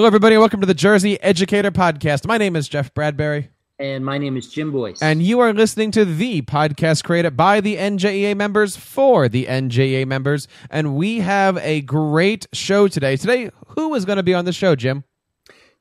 [0.00, 0.38] Hello, everybody.
[0.38, 2.26] Welcome to the Jersey Educator Podcast.
[2.26, 3.50] My name is Jeff Bradbury.
[3.78, 5.02] And my name is Jim Boice.
[5.02, 10.06] And you are listening to the podcast created by the NJEA members for the NJEA
[10.06, 10.48] members.
[10.70, 13.18] And we have a great show today.
[13.18, 15.04] Today, who is going to be on the show, Jim?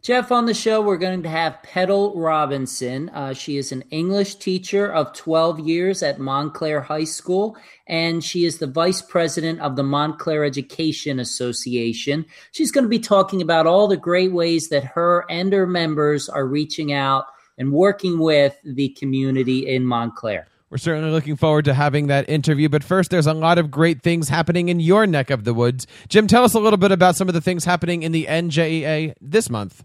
[0.02, 3.10] Jeff, on the show, we're going to have Petal Robertson.
[3.10, 8.46] Uh, she is an English teacher of 12 years at Montclair High School, and she
[8.46, 12.26] is the vice president of the Montclair Education Association.
[12.52, 16.30] She's going to be talking about all the great ways that her and her members
[16.30, 17.26] are reaching out
[17.58, 20.48] and working with the community in Montclair.
[20.70, 22.70] We're certainly looking forward to having that interview.
[22.70, 25.88] But first, there's a lot of great things happening in your neck of the woods.
[26.08, 29.14] Jim, tell us a little bit about some of the things happening in the NJEA
[29.20, 29.84] this month.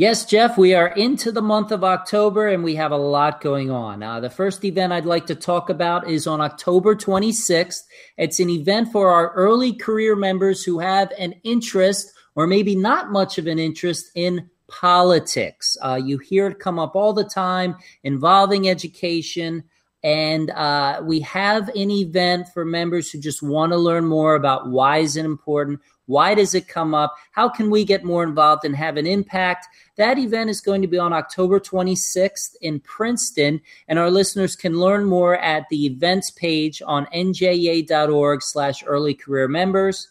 [0.00, 3.70] Yes, Jeff, we are into the month of October and we have a lot going
[3.70, 4.02] on.
[4.02, 7.82] Uh, the first event I'd like to talk about is on October 26th.
[8.16, 13.12] It's an event for our early career members who have an interest or maybe not
[13.12, 15.76] much of an interest in politics.
[15.82, 19.64] Uh, you hear it come up all the time involving education.
[20.02, 24.70] And uh, we have an event for members who just want to learn more about
[24.70, 28.64] why is it important, why does it come up, how can we get more involved
[28.64, 29.68] and have an impact.
[29.96, 34.80] That event is going to be on October 26th in Princeton, and our listeners can
[34.80, 40.08] learn more at the events page on njea.org slash early career members.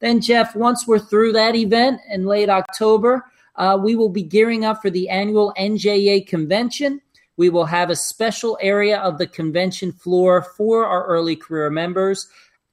[0.00, 4.64] Then, Jeff, once we're through that event in late October, uh, we will be gearing
[4.64, 7.02] up for the annual NJEA convention.
[7.36, 12.28] We will have a special area of the convention floor for our early career members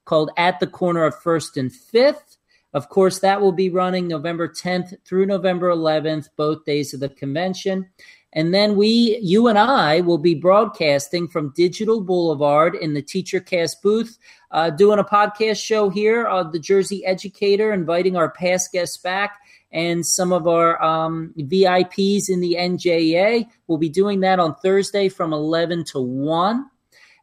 [0.06, 2.38] called At the Corner of First and Fifth.
[2.72, 7.08] Of course, that will be running November 10th through November 11th, both days of the
[7.08, 7.88] convention.
[8.32, 13.82] And then we, you and I, will be broadcasting from Digital Boulevard in the TeacherCast
[13.82, 14.18] booth,
[14.52, 19.40] uh, doing a podcast show here on the Jersey Educator, inviting our past guests back
[19.72, 23.46] and some of our um, VIPs in the NJEA.
[23.66, 26.70] We'll be doing that on Thursday from 11 to 1.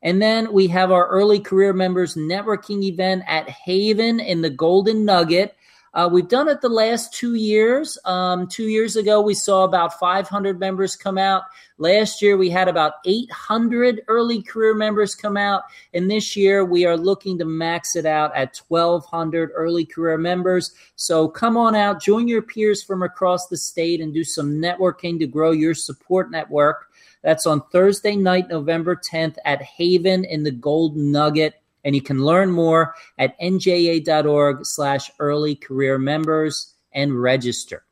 [0.03, 5.05] And then we have our early career members networking event at Haven in the Golden
[5.05, 5.55] Nugget.
[5.97, 7.97] Uh, we've done it the last two years.
[8.05, 11.41] Um, two years ago, we saw about 500 members come out.
[11.79, 15.63] Last year, we had about 800 early career members come out.
[15.95, 20.75] And this year, we are looking to max it out at 1,200 early career members.
[20.97, 25.17] So come on out, join your peers from across the state, and do some networking
[25.17, 26.86] to grow your support network.
[27.23, 31.55] That's on Thursday night, November 10th at Haven in the Golden Nugget.
[31.83, 37.86] And you can learn more at njea.org slash early career members and register.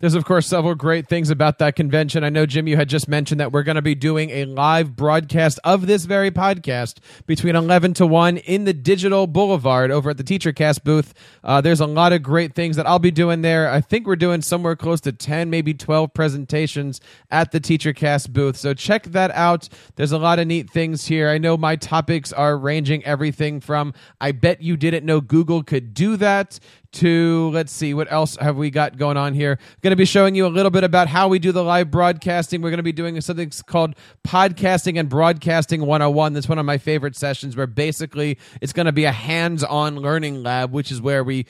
[0.00, 2.24] There's, of course, several great things about that convention.
[2.24, 4.96] I know, Jim, you had just mentioned that we're going to be doing a live
[4.96, 10.16] broadcast of this very podcast between 11 to 1 in the Digital Boulevard over at
[10.16, 11.14] the TeacherCast booth.
[11.42, 13.70] Uh, there's a lot of great things that I'll be doing there.
[13.70, 17.00] I think we're doing somewhere close to 10, maybe 12 presentations
[17.30, 18.56] at the TeacherCast booth.
[18.56, 19.68] So check that out.
[19.96, 21.28] There's a lot of neat things here.
[21.28, 25.94] I know my topics are ranging everything from I bet you didn't know Google could
[25.94, 26.58] do that
[26.94, 29.58] to let's see what else have we got going on here?
[29.82, 32.62] Going to be showing you a little bit about how we do the live broadcasting.
[32.62, 33.94] We're going to be doing something called
[34.26, 38.92] podcasting and broadcasting 101 that's one of my favorite sessions where basically it's going to
[38.92, 41.46] be a hands-on learning lab which is where we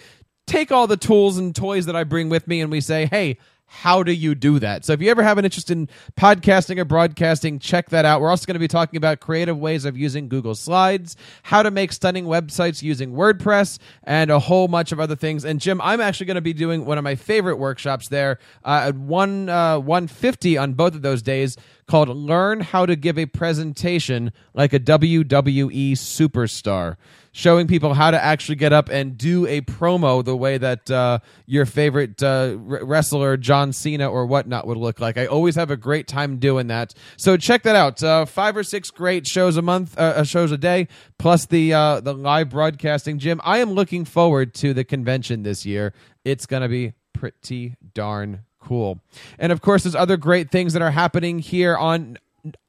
[0.46, 3.38] take all the tools and toys that i bring with me and we say hey
[3.74, 4.84] how do you do that?
[4.84, 8.20] So if you ever have an interest in podcasting or broadcasting, check that out.
[8.20, 11.72] We're also going to be talking about creative ways of using Google Slides, how to
[11.72, 15.44] make stunning websites using WordPress, and a whole bunch of other things.
[15.44, 18.84] And Jim, I'm actually going to be doing one of my favorite workshops there uh,
[18.86, 21.56] at one uh, 150 on both of those days
[21.88, 26.96] called "Learn How to Give a Presentation Like a WWE Superstar."
[27.36, 31.18] Showing people how to actually get up and do a promo the way that uh,
[31.46, 35.18] your favorite uh, wrestler John Cena or whatnot would look like.
[35.18, 36.94] I always have a great time doing that.
[37.16, 38.00] So check that out.
[38.04, 40.86] Uh, five or six great shows a month, uh, uh, shows a day,
[41.18, 43.18] plus the uh, the live broadcasting.
[43.18, 45.92] Jim, I am looking forward to the convention this year.
[46.24, 49.00] It's gonna be pretty darn cool.
[49.40, 52.16] And of course, there's other great things that are happening here on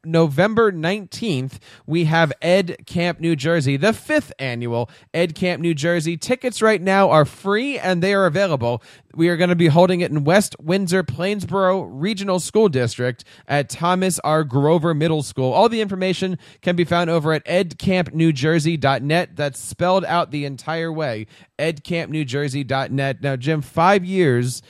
[0.06, 6.16] November 19th, we have Ed Camp New Jersey, the fifth annual Ed Camp New Jersey.
[6.18, 8.82] Tickets right now are free and they are available.
[9.14, 13.70] We are going to be holding it in West Windsor Plainsboro Regional School District at
[13.70, 14.44] Thomas R.
[14.44, 15.52] Grover Middle School.
[15.54, 19.36] All the information can be found over at edcampnewjersey.net.
[19.36, 21.28] That's spelled out the entire way
[21.60, 23.22] edcampnewjersey.net.
[23.22, 24.62] Now, Jim, five years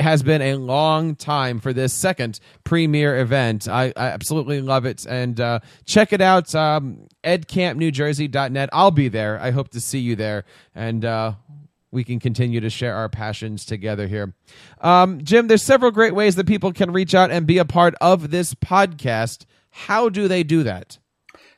[0.00, 3.68] has been a long time for this second premier event.
[3.68, 5.06] I, I absolutely love it.
[5.06, 8.70] And uh, check it out, um, edcampnewjersey.net.
[8.72, 9.38] I'll be there.
[9.40, 10.44] I hope to see you there.
[10.74, 11.34] And uh,
[11.90, 14.34] we can continue to share our passions together here.
[14.80, 17.94] Um, Jim, there's several great ways that people can reach out and be a part
[18.00, 19.44] of this podcast.
[19.70, 20.98] How do they do that?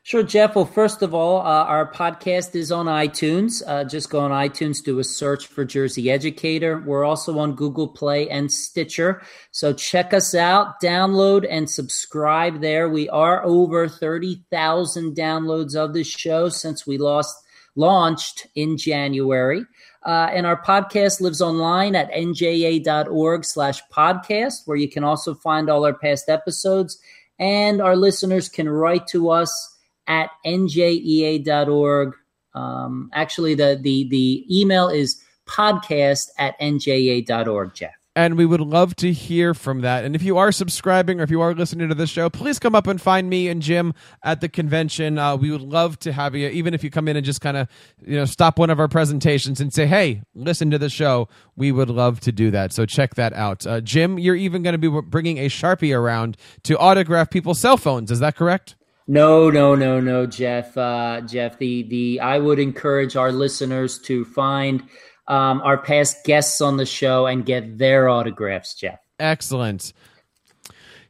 [0.04, 0.56] Sure, Jeff.
[0.56, 3.62] Well, first of all, uh, our podcast is on iTunes.
[3.64, 6.82] Uh, just go on iTunes, do a search for Jersey Educator.
[6.84, 9.22] We're also on Google Play and Stitcher.
[9.52, 12.88] So check us out, download and subscribe there.
[12.88, 17.36] We are over 30,000 downloads of this show since we lost,
[17.76, 19.64] launched in January.
[20.04, 25.70] Uh, and our podcast lives online at njea.org slash podcast, where you can also find
[25.70, 26.98] all our past episodes.
[27.38, 29.71] And our listeners can write to us
[30.06, 32.14] at njea.org.
[32.54, 37.92] Um, actually, the, the, the email is podcast at njea.org, Jeff.
[38.14, 40.04] And we would love to hear from that.
[40.04, 42.74] And if you are subscribing or if you are listening to this show, please come
[42.74, 45.16] up and find me and Jim at the convention.
[45.16, 47.56] Uh, we would love to have you, even if you come in and just kind
[47.56, 47.68] of,
[48.04, 51.26] you know, stop one of our presentations and say, hey, listen to the show.
[51.56, 52.74] We would love to do that.
[52.74, 53.66] So check that out.
[53.66, 57.78] Uh, Jim, you're even going to be bringing a Sharpie around to autograph people's cell
[57.78, 58.10] phones.
[58.10, 58.76] Is that correct?
[59.06, 60.76] No, no, no, no, Jeff.
[60.76, 64.82] Uh, Jeff, the the I would encourage our listeners to find
[65.28, 68.98] um, our past guests on the show and get their autographs, Jeff.
[69.18, 69.92] Excellent.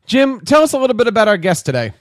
[0.06, 1.92] Jim, tell us a little bit about our guest today.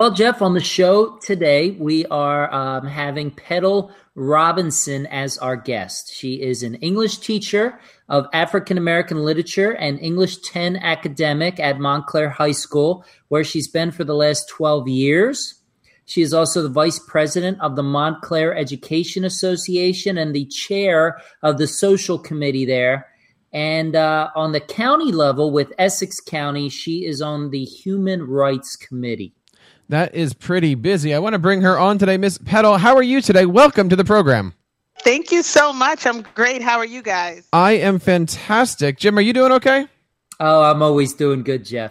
[0.00, 6.14] Well, Jeff, on the show today, we are um, having Petal Robertson as our guest.
[6.14, 12.30] She is an English teacher of African American literature and English 10 academic at Montclair
[12.30, 15.60] High School, where she's been for the last 12 years.
[16.06, 21.58] She is also the vice president of the Montclair Education Association and the chair of
[21.58, 23.06] the social committee there.
[23.52, 28.76] And uh, on the county level with Essex County, she is on the Human Rights
[28.76, 29.34] Committee.
[29.90, 31.12] That is pretty busy.
[31.14, 32.16] I want to bring her on today.
[32.16, 33.44] Miss Petal, how are you today?
[33.44, 34.54] Welcome to the program.
[35.00, 36.06] Thank you so much.
[36.06, 36.62] I'm great.
[36.62, 37.48] How are you guys?
[37.52, 38.98] I am fantastic.
[38.98, 39.88] Jim, are you doing okay?
[40.38, 41.90] Oh, I'm always doing good, Jeff.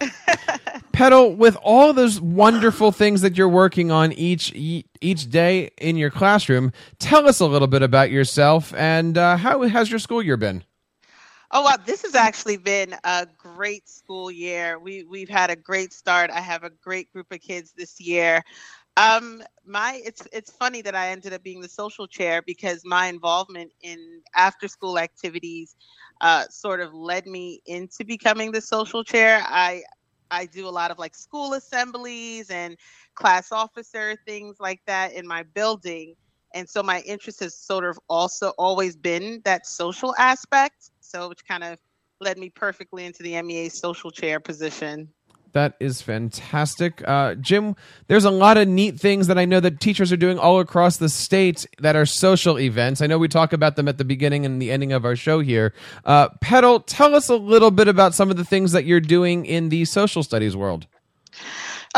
[0.93, 6.09] Petal, with all those wonderful things that you're working on each each day in your
[6.09, 10.37] classroom, tell us a little bit about yourself and uh, how has your school year
[10.37, 10.63] been?
[11.51, 14.77] Oh wow, this has actually been a great school year.
[14.79, 16.29] We we've had a great start.
[16.29, 18.43] I have a great group of kids this year.
[18.97, 23.07] Um, my it's it's funny that I ended up being the social chair because my
[23.07, 25.75] involvement in after school activities
[26.21, 29.43] uh, sort of led me into becoming the social chair.
[29.47, 29.83] I
[30.31, 32.77] I do a lot of like school assemblies and
[33.15, 36.15] class officer things like that in my building.
[36.53, 41.45] And so my interest has sort of also always been that social aspect so which
[41.45, 41.77] kind of
[42.21, 45.09] led me perfectly into the MEA social chair position.
[45.53, 47.01] That is fantastic.
[47.07, 47.75] Uh, Jim,
[48.07, 50.97] there's a lot of neat things that I know that teachers are doing all across
[50.97, 53.01] the state that are social events.
[53.01, 55.39] I know we talk about them at the beginning and the ending of our show
[55.39, 55.73] here.
[56.05, 59.45] Uh, Petal, tell us a little bit about some of the things that you're doing
[59.45, 60.85] in the social studies world.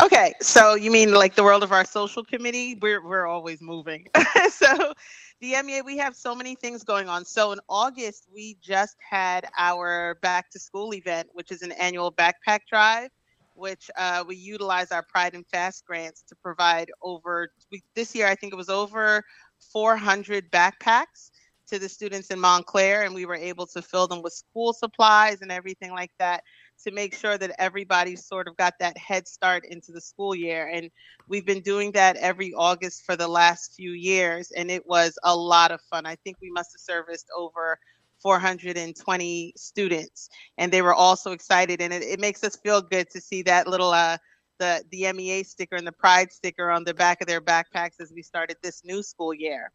[0.00, 2.78] Okay, so you mean like the world of our social committee?
[2.80, 4.08] We're we're always moving.
[4.50, 4.94] so
[5.42, 7.24] the MEA, we have so many things going on.
[7.24, 12.12] So in August, we just had our back to school event, which is an annual
[12.12, 13.10] backpack drive,
[13.54, 18.28] which uh, we utilize our Pride and Fast grants to provide over, we, this year,
[18.28, 19.24] I think it was over
[19.72, 21.32] 400 backpacks
[21.66, 25.42] to the students in Montclair, and we were able to fill them with school supplies
[25.42, 26.44] and everything like that
[26.84, 30.68] to make sure that everybody sort of got that head start into the school year.
[30.68, 30.90] And
[31.28, 35.34] we've been doing that every August for the last few years, and it was a
[35.34, 36.06] lot of fun.
[36.06, 37.78] I think we must have serviced over
[38.22, 41.80] 420 students, and they were all so excited.
[41.80, 44.18] And it, it makes us feel good to see that little uh,
[44.58, 48.12] the the MEA sticker and the Pride sticker on the back of their backpacks as
[48.14, 49.72] we started this new school year.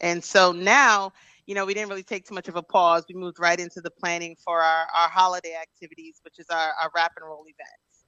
[0.00, 1.12] And so now
[1.50, 3.04] you know, we didn't really take too much of a pause.
[3.08, 6.92] We moved right into the planning for our, our holiday activities, which is our, our
[6.94, 8.04] wrap and roll events.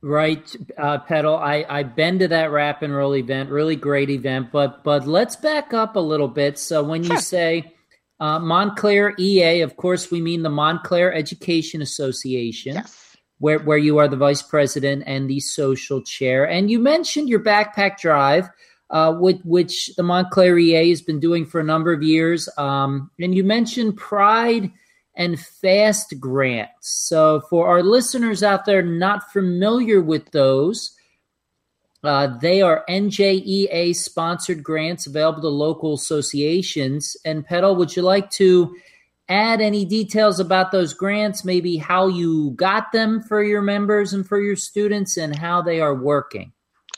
[0.00, 1.36] Right, uh, Petal.
[1.36, 4.50] I I've been to that wrap and roll event, really great event.
[4.50, 6.58] But but let's back up a little bit.
[6.58, 7.74] So when you say
[8.18, 13.16] uh, Montclair EA, of course, we mean the Montclair Education Association, yes.
[13.38, 16.48] where where you are the vice president and the social chair.
[16.48, 18.48] And you mentioned your backpack drive
[18.92, 22.48] uh, which, which, the Montclair EA has been doing for a number of years.
[22.58, 24.70] Um, and you mentioned Pride
[25.14, 26.90] and Fast grants.
[27.08, 30.94] So, for our listeners out there not familiar with those,
[32.04, 37.16] uh, they are NJEA sponsored grants available to local associations.
[37.24, 38.76] And Petal, would you like to
[39.28, 44.26] add any details about those grants, maybe how you got them for your members and
[44.26, 46.52] for your students and how they are working?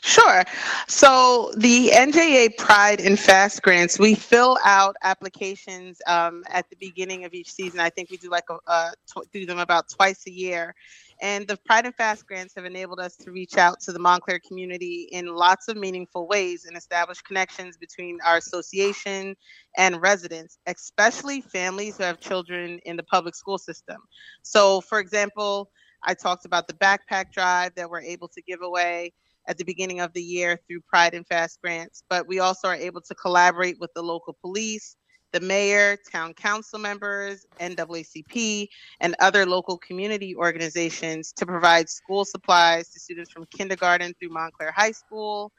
[0.05, 0.43] Sure.
[0.87, 7.25] So the NJEA Pride and Fast grants, we fill out applications um, at the beginning
[7.25, 7.79] of each season.
[7.79, 8.91] I think we do like a,
[9.33, 10.75] do them about twice a year.
[11.23, 14.39] And the Pride and Fast grants have enabled us to reach out to the Montclair
[14.47, 19.35] community in lots of meaningful ways and establish connections between our association
[19.75, 23.97] and residents, especially families who have children in the public school system.
[24.43, 25.71] So, for example,
[26.03, 29.11] I talked about the backpack drive that we're able to give away
[29.47, 32.75] at the beginning of the year through Pride and Fast grants, but we also are
[32.75, 34.95] able to collaborate with the local police,
[35.31, 38.67] the mayor, town council members, NAACP,
[39.01, 44.71] and other local community organizations to provide school supplies to students from kindergarten through Montclair
[44.71, 45.51] High School.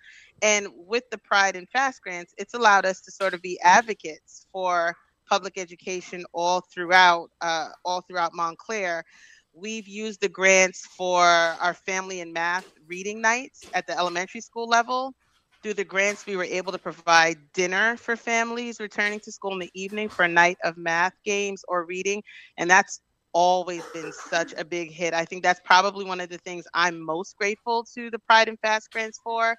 [0.43, 4.47] And with the Pride and Fast grants, it's allowed us to sort of be advocates
[4.53, 4.97] for
[5.29, 9.05] public education all throughout uh, all throughout Montclair.
[9.57, 14.69] We've used the grants for our family and math reading nights at the elementary school
[14.69, 15.15] level.
[15.65, 19.61] Through the grants, we were able to provide dinner for families returning to school in
[19.61, 22.23] the evening for a night of math games or reading.
[22.59, 23.01] And that's
[23.33, 25.15] always been such a big hit.
[25.15, 28.59] I think that's probably one of the things I'm most grateful to the Pride and
[28.61, 29.57] Fast grants for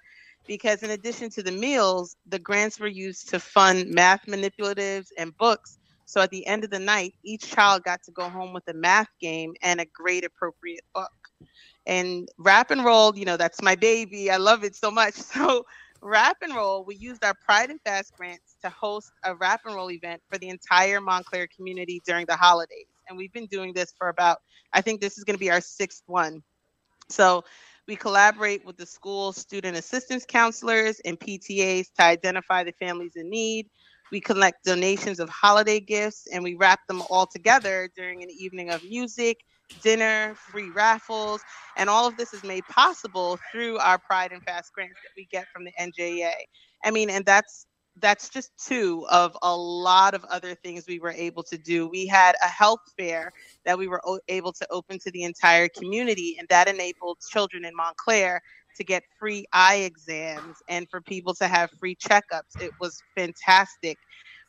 [0.48, 5.36] because in addition to the meals, the grants were used to fund math manipulatives and
[5.38, 5.77] books
[6.08, 8.74] so at the end of the night, each child got to go home with a
[8.74, 11.12] math game and a grade appropriate book.
[11.86, 14.32] And wrap and Roll, you know, that's my baby.
[14.32, 15.16] I love it so much.
[15.34, 15.66] So
[16.02, 19.76] wrap and Roll, we used our Pride and Fast grants to host a wrap and
[19.76, 22.88] Roll event for the entire Montclair community during the holidays.
[23.10, 24.38] And we've been doing this for about,
[24.72, 26.42] I think this is going to be our sixth one.
[27.10, 27.44] So
[27.86, 33.30] we collaborate with the school student assistance counselors and PTAs to identify the families in
[33.30, 33.70] need.
[34.12, 38.70] We collect donations of holiday gifts and we wrap them all together during an evening
[38.72, 39.40] of music,
[39.84, 41.42] dinner, free raffles,
[41.78, 45.28] and all of this is made possible through our Pride and Fast grants that we
[45.32, 46.32] get from the NJEA.
[46.86, 47.68] I mean, and that's
[48.00, 51.88] that's just two of a lot of other things we were able to do.
[51.90, 53.32] We had a health fair
[53.66, 57.76] that we were able to open to the entire community, and that enabled children in
[57.76, 58.42] Montclair
[58.78, 62.62] to get free eye exams and for people to have free checkups.
[62.62, 63.98] It was fantastic.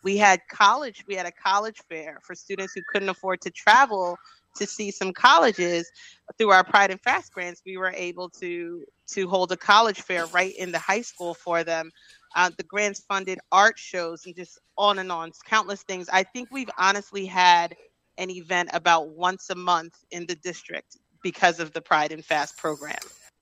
[0.04, 4.16] We had college, we had a college fair for students who couldn't afford to travel
[4.56, 5.90] to see some colleges
[6.36, 7.62] through our Pride and Fast grants.
[7.64, 11.64] We were able to to hold a college fair right in the high school for
[11.64, 11.90] them.
[12.36, 16.08] Uh, the grants funded art shows and just on and on, countless things.
[16.12, 17.74] I think we've honestly had
[18.18, 22.58] an event about once a month in the district because of the Pride and Fast
[22.58, 22.98] program.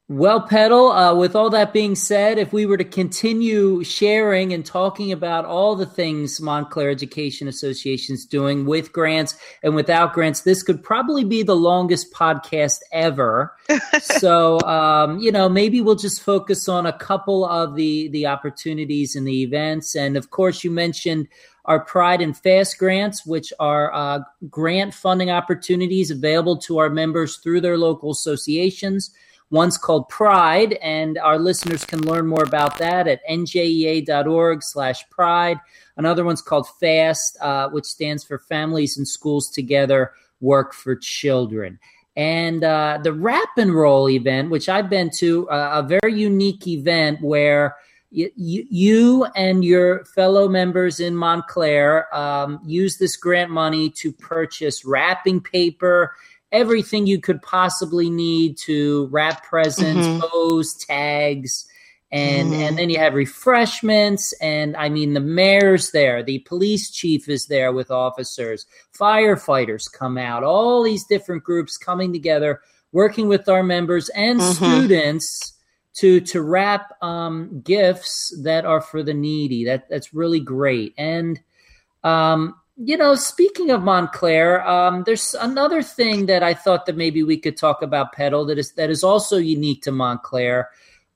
[0.09, 4.65] Well, Petal, uh, with all that being said, if we were to continue sharing and
[4.65, 10.43] talking about all the things Montclair Education Association is doing with grants and without grants,
[10.43, 13.57] this could probably be the longest podcast ever.
[14.01, 19.17] so, um, you know, maybe we'll just focus on a couple of the, the opportunities
[19.17, 19.97] and the events.
[19.97, 21.27] And of course, you mentioned
[21.65, 27.39] our Pride and Fast grants, which are uh, grant funding opportunities available to our members
[27.39, 29.11] through their local associations.
[29.51, 35.59] One's called Pride, and our listeners can learn more about that at njea.org slash pride.
[35.97, 41.79] Another one's called FAST, uh, which stands for Families and Schools Together Work for Children.
[42.17, 46.67] And uh, the Wrap and Roll event, which I've been to, uh, a very unique
[46.67, 47.77] event where
[48.11, 54.85] you, you and your fellow members in Montclair um, use this grant money to purchase
[54.85, 56.15] wrapping paper
[56.53, 60.21] everything you could possibly need to wrap presents, mm-hmm.
[60.21, 61.67] pose, tags,
[62.13, 62.63] and mm-hmm.
[62.63, 67.47] and then you have refreshments and I mean the mayor's there, the police chief is
[67.47, 72.61] there with officers, firefighters come out, all these different groups coming together,
[72.93, 74.53] working with our members and mm-hmm.
[74.53, 75.55] students
[75.95, 79.65] to to wrap um, gifts that are for the needy.
[79.65, 81.41] That that's really great and.
[82.05, 87.23] Um, you know, speaking of Montclair, um, there's another thing that I thought that maybe
[87.23, 90.71] we could talk about Petal that is that is also unique to Montclair.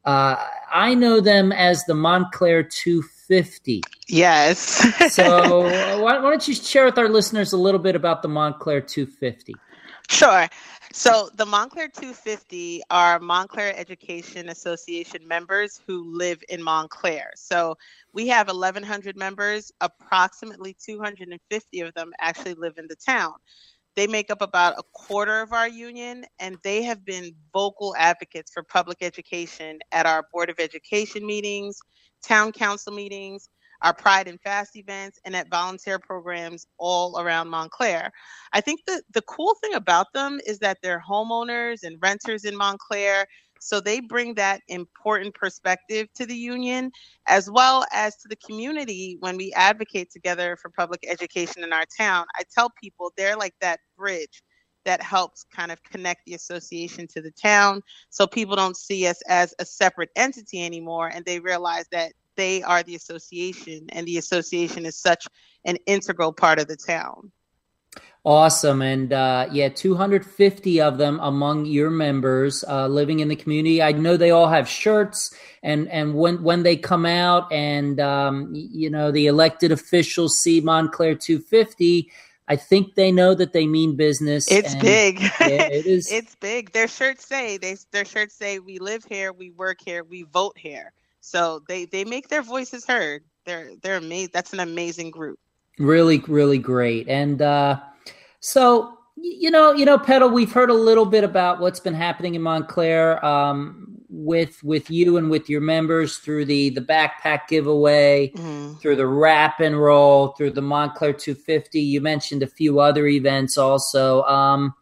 [0.04, 0.36] Uh,
[0.72, 3.82] I know them as the Montclair 250.
[4.08, 4.58] Yes.
[5.14, 5.64] so
[6.02, 9.54] why, why, don't you share with our listeners a little bit about the Montclair 250?
[10.08, 10.48] Sure.
[10.92, 17.30] So the Montclair 250 are Montclair Education Association members who live in Montclair.
[17.36, 17.76] So
[18.12, 19.70] we have 1,100 members.
[19.80, 23.34] Approximately 250 of them actually live in the town.
[23.94, 28.50] They make up about a quarter of our union, and they have been vocal advocates
[28.52, 31.78] for public education at our Board of Education meetings,
[32.22, 33.48] town council meetings,
[33.82, 38.10] our Pride and Fast events, and at volunteer programs all around Montclair.
[38.52, 42.56] I think the, the cool thing about them is that they're homeowners and renters in
[42.56, 43.26] Montclair.
[43.60, 46.90] So they bring that important perspective to the union
[47.28, 51.84] as well as to the community when we advocate together for public education in our
[51.98, 52.24] town.
[52.38, 54.42] I tell people they're like that bridge
[54.84, 59.20] that helps kind of connect the association to the town so people don't see us
[59.28, 64.16] as a separate entity anymore and they realize that they are the association and the
[64.16, 65.28] association is such
[65.64, 67.30] an integral part of the town.
[68.24, 68.82] Awesome.
[68.82, 73.82] And uh, yeah, 250 of them among your members uh, living in the community.
[73.82, 78.50] I know they all have shirts and, and when, when they come out and, um,
[78.52, 82.10] you know, the elected officials see Montclair 250,
[82.46, 84.50] I think they know that they mean business.
[84.50, 85.20] It's big.
[85.40, 86.10] Yeah, it is.
[86.12, 86.72] it's big.
[86.72, 90.58] Their shirts say they their shirts say we live here, we work here, we vote
[90.58, 90.92] here.
[91.20, 93.22] So they they make their voices heard.
[93.46, 94.30] They're they're amazing.
[94.32, 95.38] That's an amazing group.
[95.78, 97.08] Really, really great.
[97.08, 97.80] And uh,
[98.40, 102.34] so you know, you know, Petal, we've heard a little bit about what's been happening
[102.34, 108.32] in Montclair um, with with you and with your members through the the backpack giveaway,
[108.34, 108.74] mm-hmm.
[108.78, 111.80] through the wrap and roll, through the Montclair 250.
[111.80, 114.22] You mentioned a few other events also.
[114.22, 114.74] Um,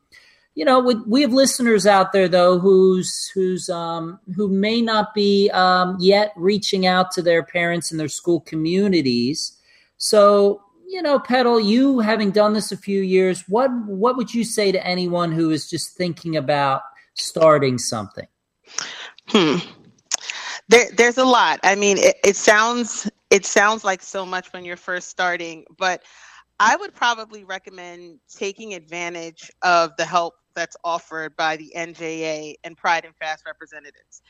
[0.59, 5.15] you know, we, we have listeners out there though who's who's um, who may not
[5.15, 9.57] be um, yet reaching out to their parents and their school communities.
[9.99, 14.43] So you know, Petal, you having done this a few years, what what would you
[14.43, 16.83] say to anyone who is just thinking about
[17.15, 18.27] starting something?
[19.29, 19.59] Hmm.
[20.69, 21.61] There, there's a lot.
[21.63, 26.03] I mean, it, it sounds it sounds like so much when you're first starting, but
[26.59, 32.77] I would probably recommend taking advantage of the help that's offered by the NJEA and
[32.77, 34.23] Pride and Fast representatives.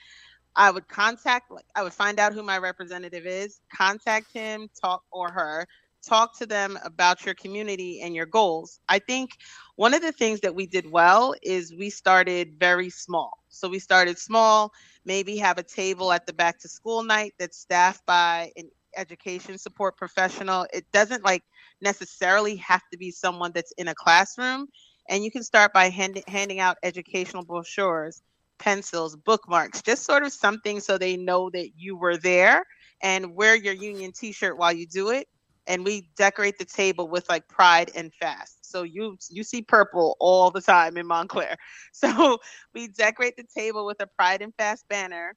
[0.55, 5.03] I would contact, like, I would find out who my representative is, contact him, talk
[5.13, 5.67] or her,
[6.07, 8.81] talk to them about your community and your goals.
[8.89, 9.31] I think
[9.77, 13.39] one of the things that we did well is we started very small.
[13.49, 14.73] So we started small,
[15.05, 19.59] maybe have a table at the back to school night that's staffed by an education
[19.59, 20.67] support professional.
[20.73, 21.45] It doesn't like
[21.81, 24.67] necessarily have to be someone that's in a classroom.
[25.09, 28.23] And you can start by hand- handing out educational brochures,
[28.59, 32.65] pencils, bookmarks, just sort of something so they know that you were there
[33.03, 35.27] and wear your union t shirt while you do it
[35.67, 38.59] and we decorate the table with like pride and fast.
[38.65, 41.57] So you you see purple all the time in Montclair.
[41.93, 42.39] So
[42.75, 45.35] we decorate the table with a pride and fast banner.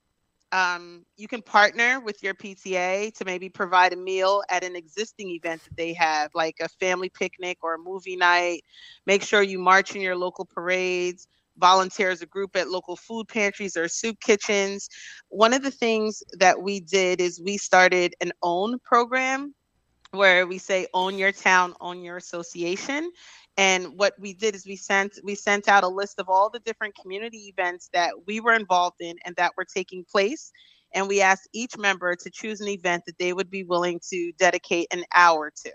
[0.52, 5.30] Um, you can partner with your PTA to maybe provide a meal at an existing
[5.30, 8.64] event that they have, like a family picnic or a movie night.
[9.06, 13.28] Make sure you march in your local parades volunteer as a group at local food
[13.28, 14.90] pantries or soup kitchens.
[15.30, 19.54] One of the things that we did is we started an own program
[20.12, 23.12] where we say own your town, own your association.
[23.58, 26.60] And what we did is we sent we sent out a list of all the
[26.60, 30.52] different community events that we were involved in and that were taking place.
[30.94, 34.32] And we asked each member to choose an event that they would be willing to
[34.38, 35.72] dedicate an hour to.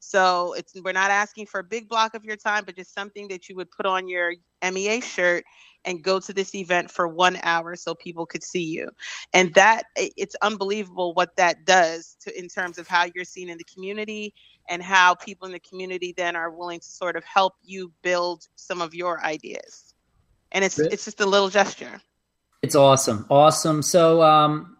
[0.00, 3.28] So it's we're not asking for a big block of your time, but just something
[3.28, 5.44] that you would put on your MEA shirt
[5.84, 8.88] and go to this event for one hour so people could see you.
[9.32, 13.58] And that it's unbelievable what that does to in terms of how you're seen in
[13.58, 14.34] the community
[14.70, 18.46] and how people in the community then are willing to sort of help you build
[18.54, 19.92] some of your ideas.
[20.52, 22.00] And it's it's just a little gesture.
[22.62, 23.26] It's awesome.
[23.28, 23.82] Awesome.
[23.82, 24.76] So um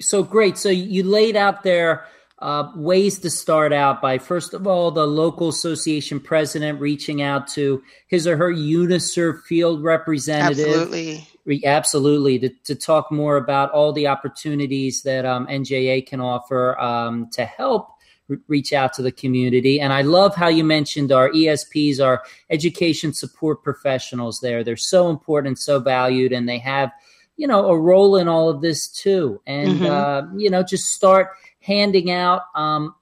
[0.00, 0.58] so great.
[0.58, 2.06] So you laid out there
[2.40, 7.48] uh, ways to start out by first of all the local association president reaching out
[7.48, 11.26] to his or her uniserv field representative absolutely
[11.64, 17.28] absolutely to, to talk more about all the opportunities that um, nja can offer um,
[17.32, 17.97] to help
[18.28, 22.22] re- reach out to the community and i love how you mentioned our esps our
[22.50, 26.90] education support professionals there they're so important so valued and they have
[27.36, 29.86] you know a role in all of this too and mm-hmm.
[29.86, 32.94] uh, you know just start handing out um,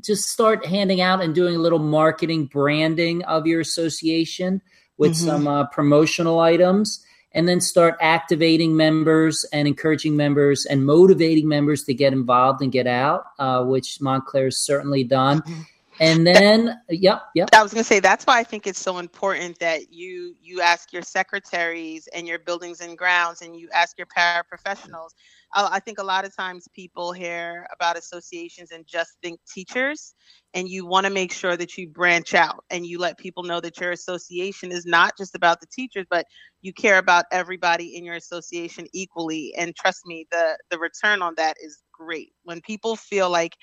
[0.00, 4.60] just start handing out and doing a little marketing branding of your association
[4.98, 5.26] with mm-hmm.
[5.26, 11.84] some uh, promotional items and then start activating members and encouraging members and motivating members
[11.84, 15.62] to get involved and get out uh, which montclair has certainly done mm-hmm.
[16.00, 18.98] And then yep yep i was going to say that's why i think it's so
[18.98, 23.98] important that you you ask your secretaries and your buildings and grounds and you ask
[23.98, 25.10] your paraprofessionals
[25.54, 30.14] uh, I think a lot of times people hear about associations and just think teachers,
[30.54, 33.60] and you want to make sure that you branch out and you let people know
[33.60, 36.26] that your association is not just about the teachers, but
[36.62, 39.54] you care about everybody in your association equally.
[39.56, 42.32] And trust me, the the return on that is great.
[42.44, 43.54] When people feel like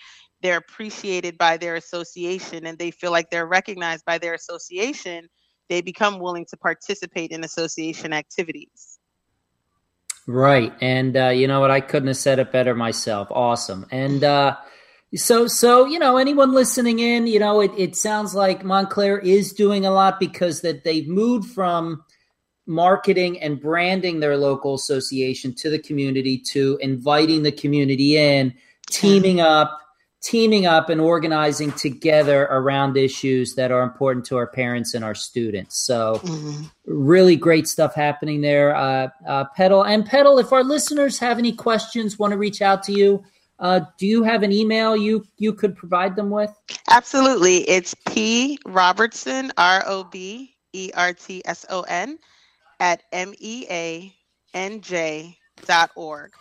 [0.41, 5.27] they're appreciated by their association and they feel like they're recognized by their association,
[5.69, 8.99] they become willing to participate in association activities.
[10.27, 10.73] Right.
[10.81, 11.71] And uh, you know what?
[11.71, 13.27] I couldn't have said it better myself.
[13.31, 13.85] Awesome.
[13.91, 14.57] And uh,
[15.15, 19.53] so, so you know, anyone listening in, you know, it, it sounds like Montclair is
[19.53, 22.03] doing a lot because that they've moved from
[22.67, 28.53] marketing and branding their local association to the community to inviting the community in,
[28.89, 29.80] teaming up,
[30.21, 35.15] teaming up and organizing together around issues that are important to our parents and our
[35.15, 35.79] students.
[35.79, 36.63] So, mm-hmm.
[36.85, 38.75] really great stuff happening there.
[38.75, 42.83] Uh, uh, Petal and Petal, if our listeners have any questions, want to reach out
[42.83, 43.23] to you,
[43.61, 46.51] uh, do you have an email you you could provide them with?
[46.89, 47.57] Absolutely.
[47.69, 52.17] It's P Robertson R O B E R T S O N
[52.79, 54.13] at m e a
[54.55, 56.33] n j dot org.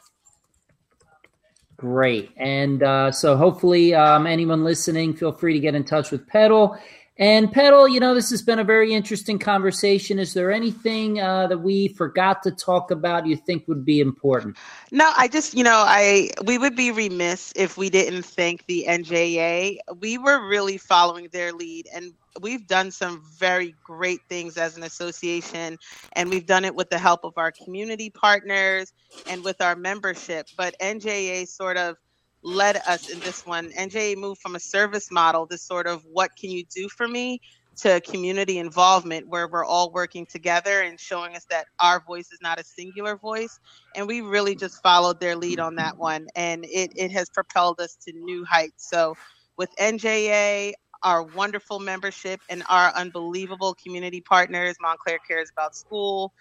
[1.80, 2.30] Great.
[2.36, 6.76] And uh, so hopefully, um, anyone listening, feel free to get in touch with Petal.
[7.16, 10.18] And Petal, you know, this has been a very interesting conversation.
[10.18, 14.58] Is there anything uh, that we forgot to talk about you think would be important?
[14.92, 18.84] No, I just, you know, I we would be remiss if we didn't thank the
[18.86, 19.78] NJEA.
[20.00, 24.82] We were really following their lead and we've done some very great things as an
[24.82, 25.78] association
[26.14, 28.92] and we've done it with the help of our community partners
[29.28, 30.46] and with our membership.
[30.56, 31.96] But nja sort of
[32.42, 33.70] led us in this one.
[33.70, 37.40] Nja moved from a service model to sort of what can you do for me
[37.78, 42.38] to community involvement where we're all working together and showing us that our voice is
[42.42, 43.58] not a singular voice.
[43.96, 47.80] And we really just followed their lead on that one and it, it has propelled
[47.80, 48.88] us to new heights.
[48.88, 49.14] So
[49.56, 54.76] with njaa our wonderful membership and our unbelievable community partners.
[54.80, 56.32] Montclair Cares About School,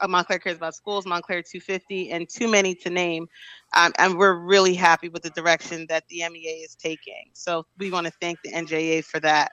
[0.00, 3.28] uh, Montclair Cares About Schools, Montclair 250, and too many to name.
[3.74, 7.30] Um, and we're really happy with the direction that the MEA is taking.
[7.32, 9.52] So we want to thank the NJEA for that.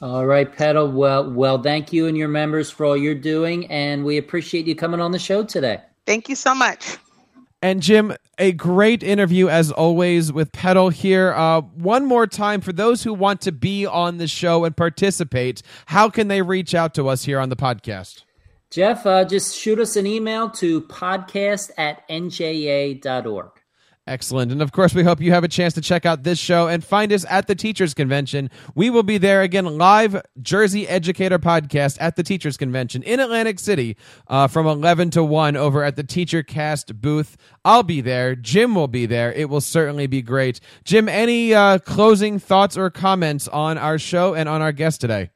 [0.00, 0.90] All right, Petal.
[0.90, 4.74] Well, well, thank you and your members for all you're doing, and we appreciate you
[4.74, 5.80] coming on the show today.
[6.06, 6.98] Thank you so much.
[7.62, 11.32] And Jim, a great interview as always with Petal here.
[11.32, 15.62] Uh, one more time for those who want to be on the show and participate,
[15.86, 18.24] how can they reach out to us here on the podcast?
[18.70, 23.61] Jeff, uh, just shoot us an email to podcast at njea.org.
[24.04, 24.50] Excellent.
[24.50, 26.82] And of course, we hope you have a chance to check out this show and
[26.82, 28.50] find us at the Teachers Convention.
[28.74, 33.60] We will be there again, live Jersey Educator podcast at the Teachers Convention in Atlantic
[33.60, 37.36] City uh, from 11 to 1 over at the Teacher Cast booth.
[37.64, 38.34] I'll be there.
[38.34, 39.32] Jim will be there.
[39.32, 40.58] It will certainly be great.
[40.82, 45.30] Jim, any uh, closing thoughts or comments on our show and on our guest today?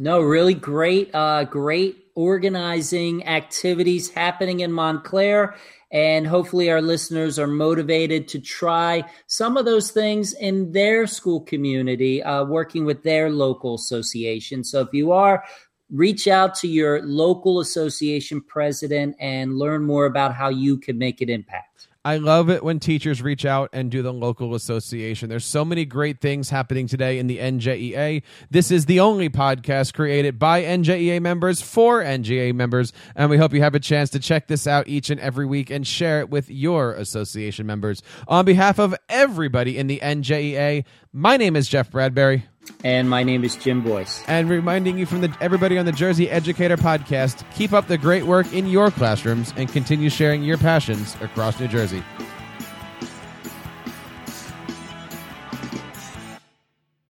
[0.00, 5.56] No, really great, uh, great organizing activities happening in Montclair
[5.92, 11.42] and hopefully, our listeners are motivated to try some of those things in their school
[11.42, 14.64] community, uh, working with their local association.
[14.64, 15.44] So, if you are,
[15.90, 21.20] reach out to your local association president and learn more about how you can make
[21.20, 21.88] an impact.
[22.04, 25.28] I love it when teachers reach out and do the local association.
[25.28, 28.22] There's so many great things happening today in the NJEA.
[28.50, 33.52] This is the only podcast created by NJEA members for NJEA members, and we hope
[33.52, 36.28] you have a chance to check this out each and every week and share it
[36.28, 38.02] with your association members.
[38.26, 42.46] On behalf of everybody in the NJEA, my name is Jeff Bradbury.
[42.84, 44.22] And my name is Jim Boice.
[44.26, 48.24] And reminding you from the everybody on the Jersey Educator podcast, keep up the great
[48.24, 52.02] work in your classrooms and continue sharing your passions across New Jersey.